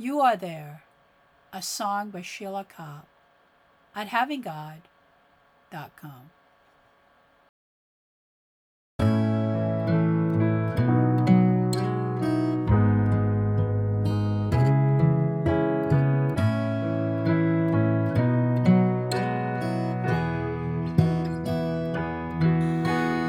You 0.00 0.20
Are 0.20 0.34
There, 0.34 0.84
a 1.52 1.60
song 1.60 2.08
by 2.08 2.22
Sheila 2.22 2.64
Cobb 2.64 3.04
at 3.94 4.08
havinggod.com. 4.08 4.80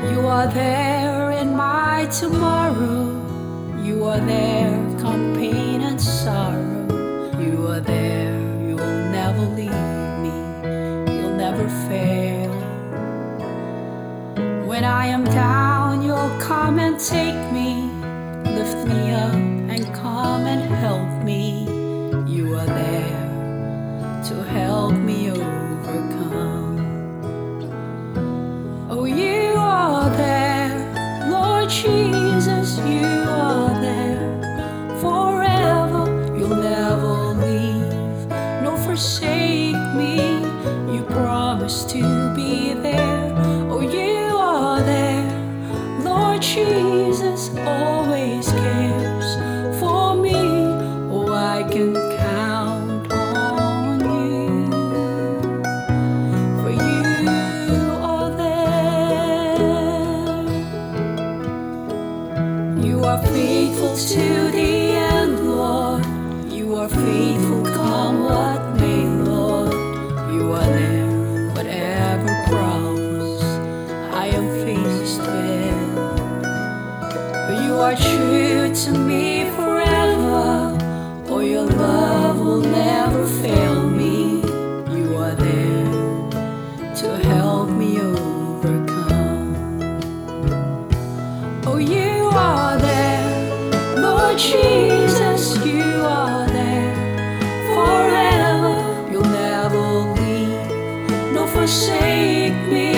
You 0.09 0.19
are 0.25 0.47
there 0.47 1.31
in 1.31 1.53
my 1.53 2.05
tomorrow. 2.17 3.19
You 3.83 4.05
are 4.05 4.21
there, 4.21 4.73
and 4.73 4.97
sorrow. 6.23 7.39
You 7.39 7.67
are 7.67 7.79
there, 7.79 8.39
you'll 8.67 9.01
never 9.19 9.43
leave 9.59 9.87
me. 10.23 10.35
You'll 11.15 11.37
never 11.45 11.67
fail. 11.89 12.53
When 14.67 14.83
I 14.83 15.07
am 15.07 15.23
down, 15.23 16.03
you'll 16.03 16.35
come 16.39 16.77
and 16.77 16.99
take 16.99 17.41
me. 17.57 17.69
Lift 18.57 18.79
me 18.87 19.01
up 19.25 19.33
and 19.73 19.83
come 19.95 20.43
and 20.53 20.61
help 20.83 21.00
forsake 39.11 39.75
me. 39.95 40.15
You 40.93 41.03
promise 41.09 41.83
to 41.85 42.33
be 42.33 42.73
there. 42.73 43.33
Oh, 43.69 43.81
you 43.81 44.37
are 44.37 44.81
there, 44.81 45.29
Lord 46.01 46.41
Jesus, 46.41 47.49
always 47.57 48.47
cares 48.49 49.35
for 49.79 50.15
me. 50.15 50.33
Oh, 51.11 51.33
I 51.33 51.63
can 51.69 51.93
count 52.17 53.11
on 53.11 53.99
you. 53.99 54.71
For 56.61 56.71
you 56.71 57.81
are 58.01 58.31
there. 58.43 59.65
You 62.85 63.03
are 63.03 63.21
faithful 63.27 63.95
to 63.95 64.51
the 64.51 64.80
are 77.81 77.95
true 77.95 78.71
to 78.75 78.91
me 78.91 79.49
forever. 79.55 80.77
Oh, 81.29 81.39
your 81.39 81.65
love 81.65 82.39
will 82.39 82.61
never 82.61 83.25
fail 83.25 83.89
me. 83.89 84.41
You 84.95 85.17
are 85.17 85.33
there 85.33 86.93
to 87.01 87.17
help 87.25 87.69
me 87.69 87.99
overcome. 87.99 89.55
Oh, 91.65 91.77
you 91.77 92.29
are 92.33 92.77
there, 92.77 93.97
Lord 93.99 94.37
Jesus, 94.37 95.57
you 95.65 95.81
are 96.05 96.45
there 96.47 96.93
forever. 97.73 99.09
You'll 99.11 99.23
never 99.23 99.81
leave 100.21 101.33
nor 101.33 101.47
forsake 101.47 102.61
me. 102.75 102.93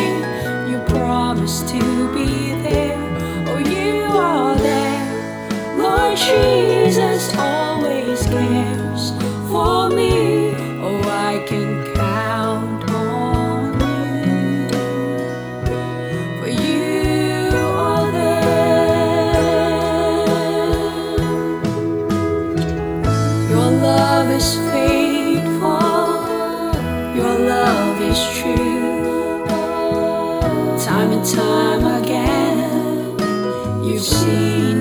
You 0.70 0.80
promise 0.88 1.62
to 1.72 2.14
be 2.14 2.52
there. 2.68 3.13
Jesus, 6.16 7.36
always 7.38 8.22
cares 8.28 9.12
for 9.50 9.90
me. 9.90 10.54
Oh, 10.82 11.02
I 11.04 11.44
can 11.48 11.94
count 11.96 12.84
on 12.92 13.74
you. 13.80 14.70
For 16.40 16.50
you 16.50 17.50
are 17.88 18.12
there. 18.12 18.44
Your 23.50 23.70
love 23.90 24.30
is 24.30 24.56
faithful, 24.72 26.00
your 27.16 27.36
love 27.40 28.02
is 28.02 28.20
true. 28.38 29.46
Time 30.86 31.12
and 31.12 31.26
time 31.26 31.86
again, 32.04 33.18
you've 33.84 34.04
seen 34.04 34.73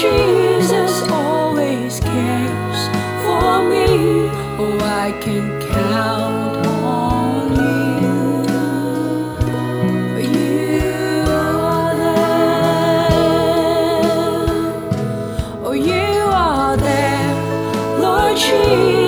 Jesus 0.00 1.02
always 1.10 1.98
cares 1.98 2.80
for 3.24 3.64
me. 3.68 4.30
Oh, 4.60 4.78
I 4.80 5.10
can 5.20 5.60
count 5.72 6.66
on 6.66 7.56
you. 7.56 8.44
You 10.22 11.24
are 11.26 11.94
there. 11.96 13.24
Oh, 15.66 15.72
you 15.72 16.10
are 16.30 16.76
there, 16.76 17.34
Lord 18.00 18.36
Jesus. 18.36 19.07